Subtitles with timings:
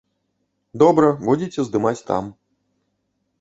[0.83, 2.33] Добра, будзеце здымаць там.